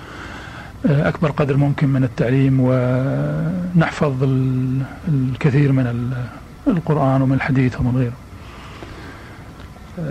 أكبر 0.84 1.30
قدر 1.30 1.56
ممكن 1.56 1.88
من 1.88 2.04
التعليم 2.04 2.56
ونحفظ 2.60 4.14
الكثير 5.08 5.72
من 5.72 6.12
القرآن 6.66 7.22
ومن 7.22 7.32
الحديث 7.32 7.80
ومن 7.80 7.96
غيره. 7.96 8.12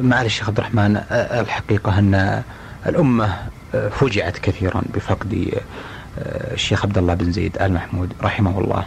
معالي 0.01 0.25
الشيخ 0.25 0.47
عبد 0.49 0.57
الرحمن 0.57 1.01
الحقيقة 1.11 1.99
أن 1.99 2.43
الأمة 2.87 3.35
فجعت 3.91 4.37
كثيرا 4.37 4.81
بفقد 4.93 5.51
الشيخ 6.53 6.85
عبد 6.85 6.97
الله 6.97 7.13
بن 7.13 7.31
زيد 7.31 7.57
آل 7.57 7.73
محمود 7.73 8.13
رحمه 8.23 8.59
الله 8.59 8.85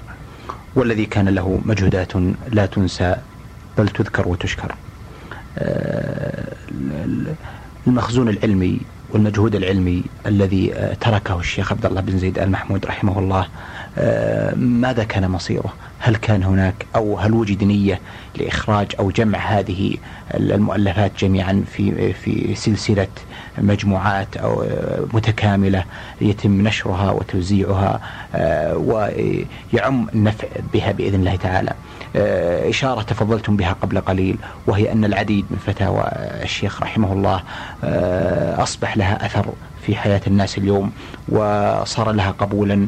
والذي 0.74 1.06
كان 1.06 1.28
له 1.28 1.60
مجهودات 1.64 2.12
لا 2.50 2.66
تنسى. 2.66 3.16
بل 3.78 3.88
تذكر 3.88 4.28
وتشكر. 4.28 4.74
المخزون 7.86 8.28
العلمي 8.28 8.80
والمجهود 9.10 9.54
العلمي 9.54 10.02
الذي 10.26 10.74
تركه 11.00 11.40
الشيخ 11.40 11.72
عبد 11.72 11.86
الله 11.86 12.00
بن 12.00 12.18
زيد 12.18 12.38
المحمود 12.38 12.86
رحمه 12.86 13.18
الله 13.18 13.46
ماذا 14.56 15.04
كان 15.04 15.30
مصيره؟ 15.30 15.72
هل 15.98 16.16
كان 16.16 16.42
هناك 16.42 16.86
أو 16.96 17.18
هل 17.18 17.32
وجد 17.32 17.64
نية 17.64 18.00
لإخراج 18.36 18.86
أو 18.98 19.10
جمع 19.10 19.38
هذه 19.38 19.96
المؤلفات 20.34 21.12
جميعا 21.18 21.64
في 21.72 22.12
في 22.12 22.54
سلسلة 22.54 23.06
مجموعات 23.58 24.36
أو 24.36 24.64
متكاملة 25.12 25.84
يتم 26.20 26.68
نشرها 26.68 27.10
وتوزيعها 27.10 28.00
ويعم 28.76 30.08
النفع 30.14 30.48
بها 30.72 30.92
بإذن 30.92 31.14
الله 31.20 31.36
تعالى. 31.36 31.72
إشارة 32.68 33.02
تفضلتم 33.02 33.56
بها 33.56 33.72
قبل 33.82 34.00
قليل 34.00 34.36
وهي 34.66 34.92
أن 34.92 35.04
العديد 35.04 35.44
من 35.50 35.58
فتاوى 35.66 36.04
الشيخ 36.42 36.82
رحمه 36.82 37.12
الله 37.12 37.42
أصبح 38.62 38.96
لها 38.96 39.26
أثر 39.26 39.46
في 39.86 39.96
حياة 39.96 40.20
الناس 40.26 40.58
اليوم 40.58 40.92
وصار 41.28 42.12
لها 42.12 42.30
قبولا 42.30 42.86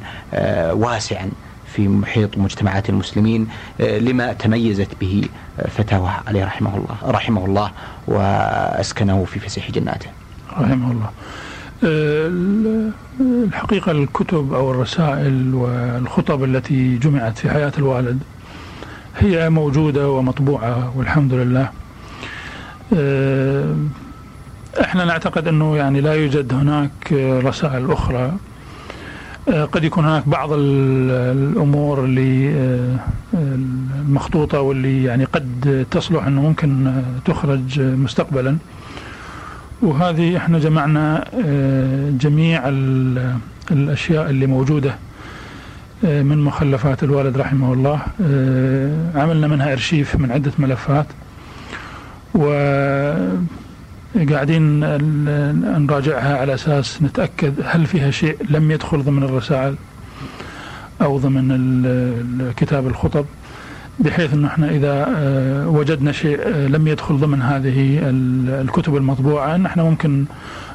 واسعا 0.72 1.30
في 1.74 1.88
محيط 1.88 2.38
مجتمعات 2.38 2.88
المسلمين 2.90 3.48
لما 3.80 4.32
تميزت 4.32 4.88
به 5.00 5.24
فتاوى 5.68 6.10
عليه 6.26 6.44
رحمه 6.44 6.76
الله 6.76 6.96
رحمه 7.12 7.44
الله 7.44 7.70
وأسكنه 8.06 9.24
في 9.24 9.40
فسيح 9.40 9.70
جناته. 9.70 10.06
رحمه 10.60 10.92
الله. 10.92 11.10
الحقيقة 13.20 13.92
الكتب 13.92 14.52
أو 14.54 14.70
الرسائل 14.70 15.54
والخطب 15.54 16.44
التي 16.44 16.96
جمعت 16.96 17.38
في 17.38 17.50
حياة 17.50 17.72
الوالد 17.78 18.18
هي 19.18 19.50
موجودة 19.50 20.10
ومطبوعة 20.10 20.92
والحمد 20.96 21.32
لله. 21.32 21.70
آه، 22.96 23.74
إحنا 24.80 25.04
نعتقد 25.04 25.48
انه 25.48 25.76
يعني 25.76 26.00
لا 26.00 26.14
يوجد 26.14 26.54
هناك 26.54 27.12
رسائل 27.44 27.92
أخرى. 27.92 28.32
آه، 29.48 29.64
قد 29.64 29.84
يكون 29.84 30.04
هناك 30.04 30.28
بعض 30.28 30.50
الأمور 30.52 32.04
اللي 32.04 32.48
آه، 32.54 32.96
المخطوطة 33.34 34.60
واللي 34.60 35.04
يعني 35.04 35.24
قد 35.24 35.86
تصلح 35.90 36.26
انه 36.26 36.42
ممكن 36.42 36.92
تخرج 37.24 37.80
مستقبلا. 37.80 38.56
وهذه 39.82 40.36
إحنا 40.36 40.58
جمعنا 40.58 41.24
جميع 42.20 42.62
الاشياء 43.70 44.30
اللي 44.30 44.46
موجودة 44.46 44.94
آه، 46.04 46.22
من 46.22 46.38
مخلفات 46.38 47.02
الوالد 47.02 47.36
رحمه 47.36 47.72
الله. 47.72 48.00
آه، 48.22 48.90
عملنا 49.14 49.46
منها 49.46 49.72
ارشيف 49.72 50.16
من 50.16 50.32
عدة 50.32 50.52
ملفات. 50.58 51.06
وقاعدين 54.14 54.80
نراجعها 55.86 56.38
على 56.38 56.54
أساس 56.54 57.02
نتأكد 57.02 57.54
هل 57.64 57.86
فيها 57.86 58.10
شيء 58.10 58.36
لم 58.50 58.70
يدخل 58.70 59.02
ضمن 59.02 59.22
الرسائل 59.22 59.74
أو 61.02 61.18
ضمن 61.18 62.52
كتاب 62.56 62.86
الخطب 62.86 63.24
بحيث 63.98 64.32
إنه 64.32 64.48
إحنا 64.48 64.70
إذا 64.70 65.06
آه، 65.16 65.68
وجدنا 65.68 66.12
شيء 66.12 66.48
لم 66.48 66.88
يدخل 66.88 67.16
ضمن 67.16 67.42
هذه 67.42 67.98
الكتب 68.62 68.96
المطبوعة 68.96 69.54
ان 69.54 69.66
إحنا 69.66 69.82
ممكن 69.82 70.24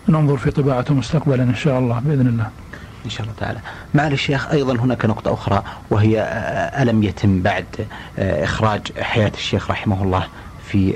ننظر 0.09 0.37
في 0.37 0.51
طباعته 0.51 0.93
مستقبلا 0.93 1.43
إن 1.43 1.55
شاء 1.55 1.79
الله 1.79 1.99
بإذن 1.99 2.27
الله. 2.27 2.49
إن 3.05 3.09
شاء 3.09 3.21
الله 3.21 3.33
تعالى 3.39 3.59
معالي 3.93 4.13
الشيخ 4.13 4.51
أيضا 4.51 4.75
هناك 4.75 5.05
نقطة 5.05 5.33
أخرى 5.33 5.63
وهي 5.89 6.21
ألم 6.81 7.03
يتم 7.03 7.41
بعد 7.41 7.65
إخراج 8.19 8.81
حياة 8.99 9.31
الشيخ 9.37 9.71
رحمه 9.71 10.03
الله 10.03 10.23
في 10.71 10.93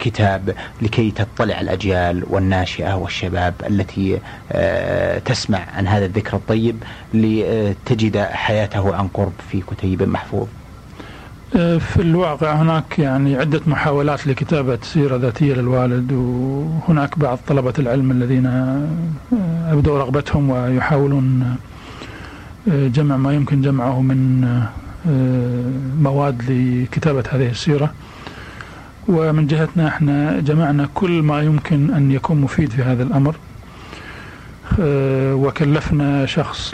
كتاب 0.00 0.54
لكي 0.82 1.10
تطلع 1.10 1.60
الأجيال 1.60 2.24
والناشئة 2.30 2.94
والشباب 2.94 3.54
التي 3.66 4.18
تسمع 5.24 5.58
عن 5.76 5.86
هذا 5.88 6.04
الذكر 6.06 6.36
الطيب 6.36 6.76
لتجد 7.14 8.16
حياته 8.18 8.94
عن 8.94 9.08
قرب 9.08 9.32
في 9.50 9.60
كتيب 9.70 10.02
محفوظ. 10.02 10.46
في 11.78 11.96
الواقع 11.96 12.52
هناك 12.52 12.98
يعني 12.98 13.36
عدة 13.36 13.60
محاولات 13.66 14.26
لكتابة 14.26 14.78
سيرة 14.82 15.16
ذاتية 15.16 15.54
للوالد 15.54 16.12
وهناك 16.12 17.18
بعض 17.18 17.38
طلبة 17.48 17.72
العلم 17.78 18.10
الذين 18.10 18.46
أبدوا 19.68 19.98
رغبتهم 19.98 20.50
ويحاولون 20.50 21.56
جمع 22.66 23.16
ما 23.16 23.34
يمكن 23.34 23.62
جمعه 23.62 24.00
من 24.00 24.44
مواد 26.02 26.42
لكتابة 26.50 27.24
هذه 27.30 27.48
السيرة. 27.48 27.92
ومن 29.08 29.46
جهتنا 29.46 29.88
إحنا 29.88 30.40
جمعنا 30.40 30.88
كل 30.94 31.22
ما 31.22 31.42
يمكن 31.42 31.94
أن 31.94 32.12
يكون 32.12 32.40
مفيد 32.40 32.70
في 32.70 32.82
هذا 32.82 33.02
الأمر. 33.02 33.34
آه، 34.80 35.34
وكلفنا 35.34 36.26
شخص 36.26 36.72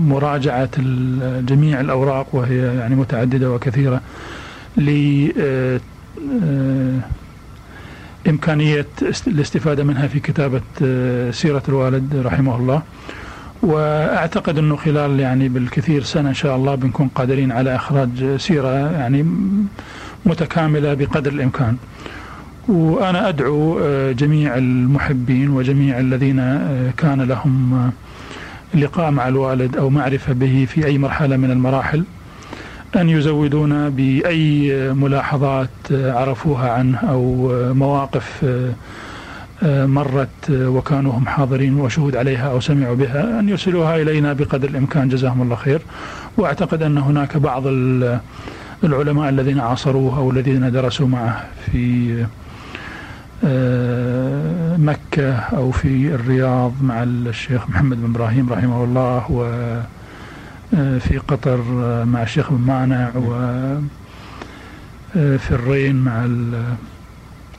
لمراجعة 0.00 0.70
جميع 1.40 1.80
الأوراق 1.80 2.26
وهي 2.32 2.76
يعني 2.76 2.94
متعددة 2.94 3.50
وكثيرة 3.50 4.00
إمكانية 8.28 8.86
الاستفادة 9.26 9.84
منها 9.84 10.06
في 10.06 10.20
كتابة 10.20 10.60
سيرة 11.30 11.62
الوالد 11.68 12.16
رحمه 12.16 12.56
الله. 12.56 12.82
وأعتقد 13.62 14.58
إنه 14.58 14.76
خلال 14.76 15.20
يعني 15.20 15.48
بالكثير 15.48 16.02
سنة 16.02 16.28
إن 16.28 16.34
شاء 16.34 16.56
الله 16.56 16.74
بنكون 16.74 17.08
قادرين 17.08 17.52
على 17.52 17.76
إخراج 17.76 18.36
سيرة 18.36 18.90
يعني 18.90 19.26
متكاملة 20.26 20.94
بقدر 20.94 21.32
الإمكان. 21.32 21.76
وأنا 22.68 23.28
أدعو 23.28 23.78
آه، 23.82 24.12
جميع 24.12 24.56
المحبين 24.56 25.50
وجميع 25.50 25.98
الذين 25.98 26.38
آه، 26.38 26.90
كان 26.96 27.22
لهم 27.22 27.74
آه، 27.74 28.78
لقاء 28.78 29.10
مع 29.10 29.28
الوالد 29.28 29.76
أو 29.76 29.90
معرفة 29.90 30.32
به 30.32 30.66
في 30.70 30.86
أي 30.86 30.98
مرحلة 30.98 31.36
من 31.36 31.50
المراحل 31.50 32.04
أن 32.96 33.08
يزودونا 33.08 33.88
بأي 33.88 34.72
ملاحظات 34.92 35.68
عرفوها 35.90 36.72
عنه 36.72 36.98
أو 36.98 37.52
مواقف 37.74 38.44
مرت 39.62 40.50
وكانوا 40.50 41.12
هم 41.12 41.26
حاضرين 41.26 41.80
وشهود 41.80 42.16
عليها 42.16 42.50
أو 42.50 42.60
سمعوا 42.60 42.96
بها 42.96 43.40
أن 43.40 43.48
يرسلوها 43.48 44.02
إلينا 44.02 44.32
بقدر 44.32 44.68
الإمكان 44.68 45.08
جزاهم 45.08 45.42
الله 45.42 45.56
خير 45.56 45.82
وأعتقد 46.36 46.82
أن 46.82 46.98
هناك 46.98 47.36
بعض 47.36 47.62
العلماء 48.84 49.28
الذين 49.28 49.60
عاصروه 49.60 50.18
أو 50.18 50.30
الذين 50.30 50.72
درسوا 50.72 51.06
معه 51.08 51.44
في 51.72 52.26
آه، 53.44 54.76
مكة 54.76 55.34
أو 55.34 55.70
في 55.70 56.14
الرياض 56.14 56.72
مع 56.82 57.02
الشيخ 57.02 57.68
محمد 57.70 57.96
بن 58.02 58.10
إبراهيم 58.10 58.52
رحمه 58.52 58.84
الله 58.84 59.30
وفي 59.30 61.16
آه، 61.16 61.20
قطر 61.28 61.60
مع 62.04 62.22
الشيخ 62.22 62.52
بن 62.52 62.60
مانع 62.66 63.10
وفي 63.16 63.80
آه، 65.16 65.54
الرين 65.54 65.96
مع 65.96 66.28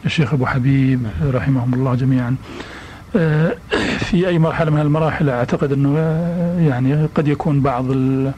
الشيخ 0.05 0.33
أبو 0.33 0.45
حبيب 0.45 0.99
رحمهم 1.23 1.73
الله 1.73 1.95
جميعا. 1.95 2.35
آه، 3.15 3.55
في 3.99 4.27
أي 4.27 4.39
مرحلة 4.39 4.71
من 4.71 4.79
المراحل 4.81 5.29
أعتقد 5.29 5.71
أنه 5.71 5.95
آه، 5.97 6.59
يعني 6.59 7.05
قد 7.15 7.27
يكون 7.27 7.61
بعض 7.61 7.91
آه، 7.91 8.33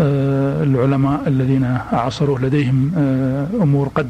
العلماء 0.00 1.22
الذين 1.26 1.64
عاصروه 1.92 2.40
لديهم 2.40 2.92
أمور 3.62 3.88
قد 3.88 4.08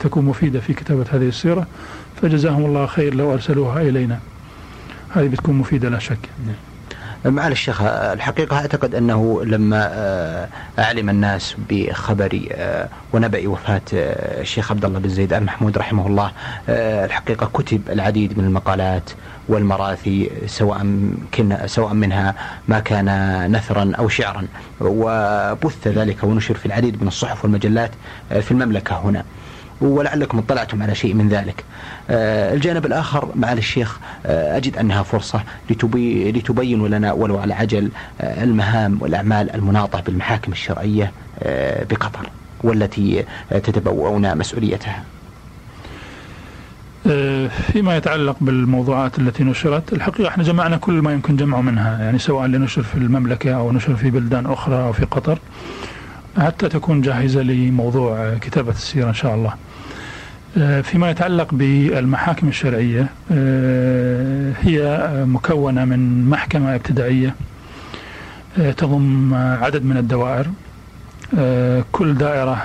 تكون 0.00 0.24
مفيدة 0.24 0.60
في 0.60 0.72
كتابة 0.72 1.04
هذه 1.10 1.28
السيرة. 1.28 1.66
فجزاهم 2.22 2.64
الله 2.64 2.86
خير 2.86 3.14
لو 3.14 3.32
أرسلوها 3.32 3.82
إلينا. 3.82 4.18
هذه 5.10 5.28
بتكون 5.28 5.54
مفيدة 5.54 5.88
لا 5.88 5.98
شك. 5.98 6.18
نعم. 6.46 6.69
معالي 7.24 7.52
الشيخ 7.52 7.82
الحقيقة 7.82 8.56
أعتقد 8.56 8.94
أنه 8.94 9.44
لما 9.44 9.88
آه، 9.92 10.48
أعلم 10.78 11.10
الناس 11.10 11.56
بخبر 11.70 12.40
آه، 12.52 12.88
ونبأ 13.12 13.48
وفاة 13.48 13.80
آه، 13.94 14.40
الشيخ 14.40 14.70
عبد 14.70 14.84
الله 14.84 14.98
بن 14.98 15.08
زيد 15.08 15.32
آل 15.32 15.44
محمود 15.44 15.78
رحمه 15.78 16.06
الله 16.06 16.32
الحقيقة 17.04 17.50
كتب 17.54 17.82
العديد 17.90 18.38
من 18.38 18.44
المقالات 18.44 19.10
والمراثي 19.48 20.30
سواء 20.46 20.78
كن 21.34 21.56
سواء 21.66 21.94
منها 21.94 22.34
ما 22.68 22.80
كان 22.80 23.08
نثرا 23.52 23.92
أو 23.98 24.08
شعرا 24.08 24.46
وبث 24.80 25.88
ذلك 25.88 26.24
ونشر 26.24 26.54
في 26.54 26.66
العديد 26.66 27.02
من 27.02 27.08
الصحف 27.08 27.44
والمجلات 27.44 27.90
في 28.40 28.50
المملكة 28.50 28.98
هنا. 28.98 29.24
ولعلكم 29.80 30.38
اطلعتم 30.38 30.82
على 30.82 30.94
شيء 30.94 31.14
من 31.14 31.28
ذلك. 31.28 31.64
آه، 32.10 32.54
الجانب 32.54 32.86
الآخر 32.86 33.28
معالي 33.34 33.58
الشيخ 33.58 33.98
آه، 34.26 34.56
أجد 34.56 34.76
أنها 34.76 35.02
فرصة 35.02 35.42
لتبي 35.70 36.32
لتبين 36.32 36.86
لنا 36.86 37.12
ولو 37.12 37.38
على 37.38 37.54
عجل 37.54 37.90
آه، 38.20 38.44
المهام 38.44 38.98
والأعمال 39.00 39.54
المناطة 39.54 40.00
بالمحاكم 40.00 40.52
الشرعية 40.52 41.12
بقطر 41.90 42.30
والتي 42.64 43.24
تتبوؤون 43.50 44.38
مسؤوليتها. 44.38 45.04
فيما 47.72 47.96
يتعلق 47.96 48.36
بالموضوعات 48.40 49.18
التي 49.18 49.44
نشرت 49.44 49.92
الحقيقة 49.92 50.28
إحنا 50.28 50.44
جمعنا 50.44 50.76
كل 50.76 50.92
ما 50.92 51.12
يمكن 51.12 51.36
جمعه 51.36 51.60
منها 51.60 51.98
يعني 52.04 52.18
سواء 52.18 52.46
لنشر 52.46 52.82
في 52.82 52.94
المملكة 52.94 53.54
أو 53.54 53.72
نشر 53.72 53.96
في 53.96 54.10
بلدان 54.10 54.46
أخرى 54.46 54.82
أو 54.82 54.92
في 54.92 55.04
قطر 55.04 55.38
حتى 56.38 56.68
تكون 56.68 57.00
جاهزة 57.00 57.42
لموضوع 57.42 58.34
كتابة 58.40 58.70
السيرة 58.72 59.08
إن 59.08 59.14
شاء 59.14 59.34
الله. 59.34 59.54
فيما 60.82 61.10
يتعلق 61.10 61.54
بالمحاكم 61.54 62.48
الشرعية 62.48 63.06
آه، 63.32 64.52
هي 64.60 65.08
مكونة 65.26 65.84
من 65.84 66.30
محكمة 66.30 66.74
ابتدائية 66.74 67.34
آه، 68.58 68.72
تضم 68.72 69.34
عدد 69.34 69.84
من 69.84 69.96
الدوائر 69.96 70.46
كل 71.92 72.14
دائرة 72.14 72.62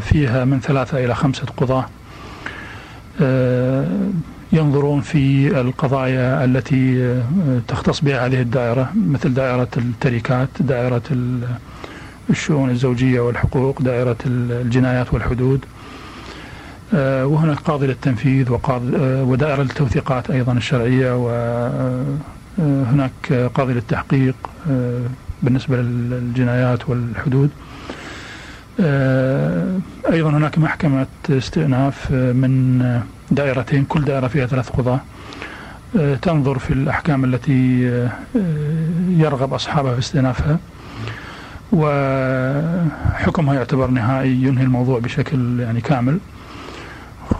فيها 0.00 0.44
من 0.44 0.60
ثلاثة 0.60 1.04
إلى 1.04 1.14
خمسة 1.14 1.46
قضاة 1.56 1.86
ينظرون 4.52 5.00
في 5.00 5.48
القضايا 5.60 6.44
التي 6.44 7.14
تختص 7.68 8.00
بها 8.00 8.26
هذه 8.26 8.40
الدائرة 8.40 8.92
مثل 8.94 9.34
دائرة 9.34 9.68
التركات 9.76 10.48
دائرة 10.60 11.02
الشؤون 12.30 12.70
الزوجية 12.70 13.20
والحقوق 13.20 13.82
دائرة 13.82 14.16
الجنايات 14.26 15.14
والحدود. 15.14 15.64
آه، 15.64 15.75
وهناك 16.94 17.58
قاضي 17.58 17.86
للتنفيذ 17.86 18.50
وقاضي 18.52 18.96
آه، 18.96 19.22
ودائرة 19.22 19.62
التوثيقات 19.62 20.30
أيضا 20.30 20.52
الشرعية 20.52 21.16
وهناك 22.58 23.12
آه، 23.32 23.46
قاضي 23.46 23.72
للتحقيق 23.72 24.36
بالنسبة 25.42 25.76
للجنايات 25.76 26.88
والحدود. 26.88 27.50
أيضا 30.12 30.30
هناك 30.30 30.58
محكمة 30.58 31.06
استئناف 31.30 32.12
من 32.12 32.82
دائرتين 33.30 33.84
كل 33.84 34.04
دائرة 34.04 34.26
فيها 34.28 34.46
ثلاث 34.46 34.70
قضاة. 34.70 35.00
تنظر 36.22 36.58
في 36.58 36.70
الأحكام 36.70 37.24
التي 37.24 37.82
يرغب 39.08 39.54
أصحابها 39.54 39.92
في 39.92 39.98
استئنافها. 39.98 40.58
وحكمها 41.72 43.54
يعتبر 43.54 43.86
نهائي 43.86 44.42
ينهي 44.42 44.64
الموضوع 44.64 44.98
بشكل 44.98 45.60
يعني 45.60 45.80
كامل. 45.80 46.18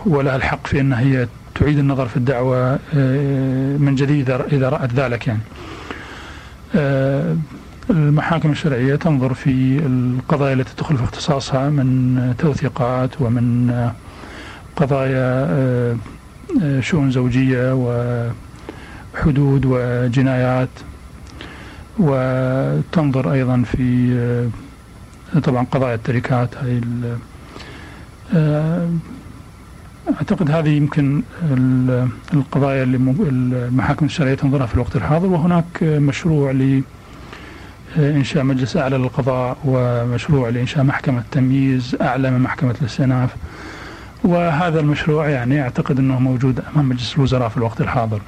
ولها 0.05 0.35
الحق 0.35 0.67
في 0.67 0.79
أن 0.79 0.93
هي 0.93 1.27
تعيد 1.55 1.79
النظر 1.79 2.07
في 2.07 2.17
الدعوة 2.17 2.79
آه، 2.95 3.77
من 3.77 3.95
جديد 3.95 4.29
إذا 4.29 4.69
رأت 4.69 4.93
ذلك 4.93 5.27
يعني. 5.27 5.39
آه، 6.75 7.35
المحاكم 7.89 8.51
الشرعية 8.51 8.95
تنظر 8.95 9.33
في 9.33 9.79
القضايا 9.85 10.53
التي 10.53 10.75
تدخل 10.75 10.97
في 10.97 11.03
اختصاصها 11.03 11.69
من 11.69 12.33
توثيقات 12.37 13.21
ومن 13.21 13.91
قضايا 14.75 15.47
آه، 15.49 15.95
شؤون 16.79 17.11
زوجية 17.11 17.73
وحدود 19.13 19.65
وجنايات. 19.65 20.69
وتنظر 21.99 23.31
أيضا 23.31 23.63
في 23.63 24.59
طبعا 25.43 25.65
قضايا 25.71 25.95
التركات 25.95 26.49
هاي 26.57 26.81
أعتقد 30.15 30.51
هذه 30.51 30.69
يمكن 30.69 31.21
القضايا 32.33 32.83
اللي 32.83 32.97
المحاكم 33.29 34.05
الشرعية 34.05 34.35
تنظرها 34.35 34.65
في 34.65 34.73
الوقت 34.73 34.95
الحاضر 34.95 35.27
وهناك 35.27 35.83
مشروع 35.83 36.51
لإنشاء 37.97 38.43
مجلس 38.43 38.77
أعلى 38.77 38.97
للقضاء 38.97 39.57
ومشروع 39.65 40.49
لإنشاء 40.49 40.83
محكمة 40.83 41.23
تمييز 41.31 41.95
أعلى 42.01 42.31
من 42.31 42.39
محكمة 42.39 42.75
الاستئناف 42.81 43.35
وهذا 44.23 44.79
المشروع 44.79 45.29
يعني 45.29 45.61
أعتقد 45.61 45.99
أنه 45.99 46.19
موجود 46.19 46.59
أمام 46.75 46.89
مجلس 46.89 47.15
الوزراء 47.15 47.49
في 47.49 47.57
الوقت 47.57 47.81
الحاضر. 47.81 48.21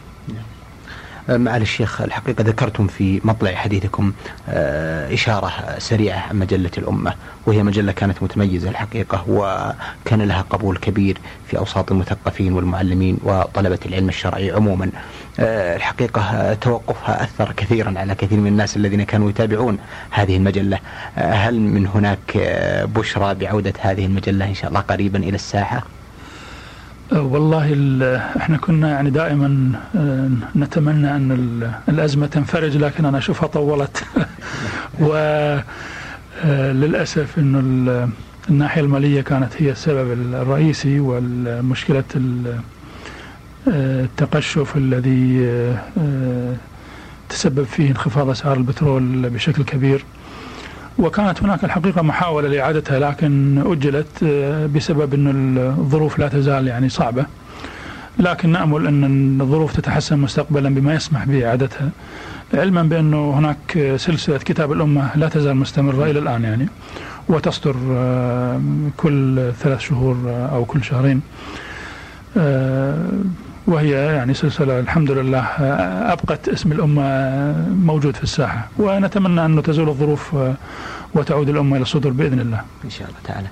معالي 1.37 1.63
الشيخ 1.63 2.01
الحقيقة 2.01 2.43
ذكرتم 2.43 2.87
في 2.87 3.21
مطلع 3.23 3.55
حديثكم 3.55 4.11
آه، 4.49 5.13
إشارة 5.13 5.51
سريعة 5.77 6.19
عن 6.19 6.39
مجلة 6.39 6.71
الأمة 6.77 7.13
وهي 7.45 7.63
مجلة 7.63 7.91
كانت 7.91 8.23
متميزة 8.23 8.69
الحقيقة 8.69 9.25
وكان 9.29 10.21
لها 10.21 10.41
قبول 10.41 10.77
كبير 10.77 11.17
في 11.47 11.57
أوساط 11.57 11.91
المثقفين 11.91 12.53
والمعلمين 12.53 13.17
وطلبة 13.23 13.79
العلم 13.85 14.09
الشرعي 14.09 14.51
عموما 14.51 14.89
آه، 15.39 15.75
الحقيقة 15.75 16.53
توقفها 16.53 17.23
أثر 17.23 17.53
كثيرا 17.57 17.93
على 17.97 18.15
كثير 18.15 18.39
من 18.39 18.47
الناس 18.47 18.77
الذين 18.77 19.03
كانوا 19.03 19.29
يتابعون 19.29 19.77
هذه 20.11 20.37
المجلة 20.37 20.79
آه، 21.17 21.33
هل 21.33 21.59
من 21.59 21.87
هناك 21.87 22.37
بشرى 22.95 23.35
بعودة 23.35 23.73
هذه 23.81 24.05
المجلة 24.05 24.45
إن 24.45 24.55
شاء 24.55 24.69
الله 24.69 24.79
قريبا 24.79 25.19
إلى 25.19 25.35
الساحة؟ 25.35 25.98
والله 27.11 27.65
إحنا 28.37 28.57
كنا 28.57 28.89
يعني 28.89 29.09
دائما 29.09 29.71
آه، 29.95 30.29
نتمنى 30.55 31.15
أن 31.15 31.71
الأزمة 31.89 32.27
تنفرج 32.27 32.77
لكن 32.77 33.05
أنا 33.05 33.17
أشوفها 33.17 33.47
طولت. 33.47 34.03
وللاسف 36.43 37.37
آه، 37.37 37.41
إنه 37.41 38.09
الناحية 38.49 38.81
المالية 38.81 39.21
كانت 39.21 39.53
هي 39.57 39.71
السبب 39.71 40.11
الرئيسي 40.33 40.99
والمشكلة 40.99 42.03
التقشف 43.67 44.77
الذي 44.77 45.49
تسبب 47.29 47.63
فيه 47.63 47.89
انخفاض 47.89 48.29
أسعار 48.29 48.57
البترول 48.57 49.29
بشكل 49.29 49.63
كبير. 49.63 50.05
وكانت 50.99 51.43
هناك 51.43 51.63
الحقيقة 51.63 52.01
محاولة 52.01 52.47
لإعادتها 52.47 52.99
لكن 52.99 53.63
أجلت 53.65 54.23
بسبب 54.75 55.13
أن 55.13 55.57
الظروف 55.57 56.19
لا 56.19 56.27
تزال 56.27 56.67
يعني 56.67 56.89
صعبة. 56.89 57.25
لكن 58.19 58.49
نأمل 58.49 58.87
أن 58.87 59.41
الظروف 59.41 59.75
تتحسن 59.75 60.19
مستقبلا 60.19 60.75
بما 60.75 60.93
يسمح 60.93 61.25
بإعادتها. 61.25 61.89
علما 62.53 62.83
بأنه 62.83 63.31
هناك 63.37 63.93
سلسلة 63.95 64.37
كتاب 64.37 64.71
الأمة 64.71 65.09
لا 65.15 65.29
تزال 65.29 65.55
مستمرة 65.55 66.05
إلى 66.05 66.19
الآن 66.19 66.43
يعني 66.43 66.67
وتصدر 67.29 67.75
آه، 67.91 68.61
كل 68.97 69.51
ثلاث 69.59 69.79
شهور 69.79 70.17
آه، 70.27 70.55
أو 70.55 70.65
كل 70.65 70.83
شهرين. 70.83 71.21
آه، 72.37 73.09
وهي 73.69 73.89
يعني 73.91 74.33
سلسلة 74.33 74.79
الحمد 74.79 75.11
لله 75.11 75.43
أبقت 76.13 76.49
اسم 76.49 76.71
الأمة 76.71 77.03
موجود 77.69 78.15
في 78.15 78.23
الساحة 78.23 78.67
ونتمنى 78.77 79.45
أن 79.45 79.63
تزول 79.63 79.89
الظروف 79.89 80.35
وتعود 81.13 81.49
الأمة 81.49 81.75
إلى 81.75 81.83
الصدور 81.83 82.11
بإذن 82.11 82.39
الله. 82.39 82.61
إن 82.85 82.89
شاء 82.89 83.07
الله 83.07 83.19
تعالى. 83.23 83.47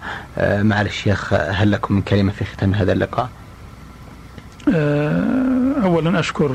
معالي 0.63 0.89
الشيخ 0.89 1.33
هل 1.33 1.71
لكم 1.71 1.93
من 1.95 2.01
كلمة 2.01 2.31
في 2.31 2.45
ختام 2.45 2.73
هذا 2.73 2.91
اللقاء؟ 2.93 3.29
أولا 5.83 6.19
أشكر 6.19 6.51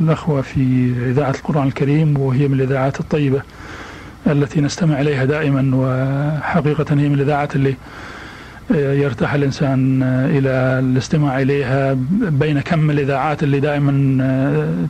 الأخوة 0.00 0.42
في 0.42 0.92
إذاعة 1.10 1.30
القرآن 1.30 1.66
الكريم 1.66 2.18
وهي 2.18 2.48
من 2.48 2.54
الإذاعات 2.54 3.00
الطيبة 3.00 3.42
التي 4.26 4.60
نستمع 4.60 5.00
إليها 5.00 5.24
دائما 5.24 5.70
وحقيقة 5.74 6.84
هي 6.90 7.08
من 7.08 7.14
الإذاعات 7.14 7.56
اللي 7.56 7.74
يرتاح 8.70 9.34
الإنسان 9.34 10.02
إلى 10.02 10.50
الاستماع 10.78 11.42
إليها 11.42 11.96
بين 12.20 12.60
كم 12.60 12.90
الإذاعات 12.90 13.42
اللي 13.42 13.60
دائما 13.60 13.92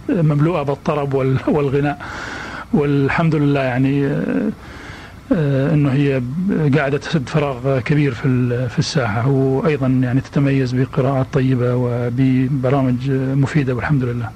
مملوءة 0.08 0.62
بالطرب 0.62 1.14
والغناء. 1.48 1.98
والحمد 2.72 3.34
لله 3.34 3.60
يعني 3.60 4.06
إنه 5.72 5.90
هي 5.90 6.22
قاعدة 6.76 6.98
تسد 6.98 7.28
فراغ 7.28 7.80
كبير 7.80 8.14
في 8.14 8.68
في 8.68 8.78
الساحة. 8.78 9.28
وأيضا 9.28 9.86
يعني 9.86 10.20
تتميز 10.20 10.72
بقراءات 10.72 11.26
طيبة 11.32 11.74
وببرامج 11.74 13.10
مفيدة 13.10 13.74
والحمد 13.74 14.04
لله. 14.04 14.30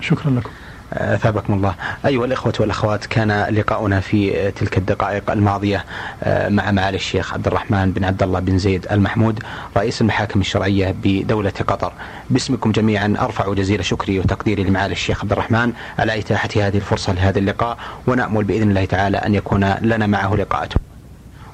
شكرا 0.00 0.30
لكم. 0.30 0.50
أثابكم 0.96 1.52
الله. 1.54 1.74
أيها 2.06 2.24
الإخوة 2.24 2.52
والأخوات 2.60 3.06
كان 3.06 3.44
لقاؤنا 3.54 4.00
في 4.00 4.50
تلك 4.50 4.78
الدقائق 4.78 5.30
الماضية 5.30 5.84
آه، 6.22 6.48
مع 6.48 6.70
معالي 6.70 6.96
الشيخ 6.96 7.34
عبد 7.34 7.46
الرحمن 7.46 7.92
بن 7.92 8.04
عبد 8.04 8.22
الله 8.22 8.40
بن 8.40 8.58
زيد 8.58 8.86
المحمود 8.90 9.42
رئيس 9.76 10.00
المحاكم 10.00 10.40
الشرعية 10.40 10.94
بدولة 11.02 11.52
قطر. 11.66 11.92
باسمكم 12.30 12.72
جميعا 12.72 13.16
أرفع 13.20 13.52
جزيل 13.54 13.84
شكري 13.84 14.18
وتقديري 14.18 14.64
لمعالي 14.64 14.92
الشيخ 14.92 15.20
عبد 15.22 15.32
الرحمن 15.32 15.72
على 15.98 16.18
إتاحة 16.18 16.48
هذه 16.56 16.76
الفرصة 16.76 17.12
لهذا 17.12 17.38
اللقاء 17.38 17.78
ونأمل 18.06 18.44
بإذن 18.44 18.68
الله 18.68 18.84
تعالى 18.84 19.16
أن 19.16 19.34
يكون 19.34 19.74
لنا 19.80 20.06
معه 20.06 20.34
لقاءات. 20.36 20.72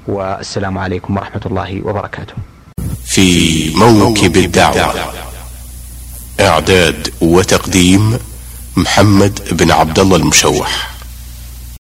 والسلام 0.08 0.78
عليكم 0.78 1.16
ورحمة 1.16 1.42
الله 1.46 1.80
وبركاته. 1.84 2.34
في 3.04 3.70
موكب 3.76 4.36
الدعوة 4.36 4.94
إعداد 6.40 7.08
وتقديم 7.20 8.18
محمد 8.76 9.40
بن 9.52 9.70
عبد 9.70 9.98
الله 9.98 10.16
المشوح. 10.16 10.89